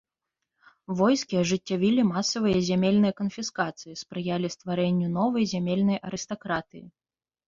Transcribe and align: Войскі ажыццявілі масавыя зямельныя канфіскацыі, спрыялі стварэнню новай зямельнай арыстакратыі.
Войскі 0.99 1.35
ажыццявілі 1.41 2.05
масавыя 2.13 2.59
зямельныя 2.69 3.13
канфіскацыі, 3.19 3.93
спрыялі 4.03 4.47
стварэнню 4.55 5.07
новай 5.19 5.45
зямельнай 5.53 5.97
арыстакратыі. 6.11 6.83